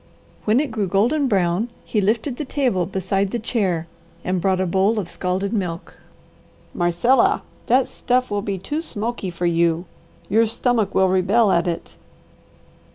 When 0.45 0.59
it 0.59 0.71
grew 0.71 0.87
golden 0.87 1.27
brown 1.27 1.69
he 1.85 2.01
lifted 2.01 2.37
the 2.37 2.43
table 2.43 2.87
beside 2.87 3.29
the 3.29 3.37
chair, 3.37 3.85
and 4.23 4.41
brought 4.41 4.59
a 4.59 4.65
bowl 4.65 4.97
of 4.97 5.11
scalded 5.11 5.53
milk. 5.53 5.93
"Marcella, 6.73 7.43
that 7.67 7.85
stuff 7.87 8.31
will 8.31 8.41
be 8.41 8.57
too 8.57 8.81
smoky 8.81 9.29
for 9.29 9.45
you! 9.45 9.85
Your 10.27 10.47
stomach 10.47 10.95
will 10.95 11.07
rebel 11.07 11.51
at 11.51 11.67
it." 11.67 11.97